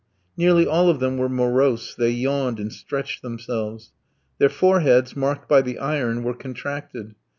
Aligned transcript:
Nearly 0.35 0.65
all 0.65 0.89
of 0.89 0.99
them 0.99 1.17
were 1.19 1.29
morose; 1.29 1.93
they 1.93 2.09
yawned 2.09 2.59
and 2.59 2.73
stretched 2.73 3.21
themselves. 3.21 3.91
Their 4.39 4.49
foreheads, 4.49 5.15
marked 5.15 5.47
by 5.47 5.61
the 5.61 5.77
iron, 5.77 6.23
were 6.23 6.33
contracted. 6.33 7.13